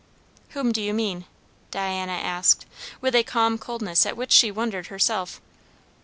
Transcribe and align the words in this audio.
"Whom 0.57 0.71
do 0.71 0.81
you 0.81 0.95
mean?" 0.95 1.25
Diana 1.69 2.13
asked, 2.13 2.65
with 3.01 3.13
a 3.13 3.21
calm 3.23 3.59
coldness 3.59 4.03
at 4.07 4.17
which 4.17 4.31
she 4.31 4.49
wondered 4.49 4.87
herself. 4.87 5.39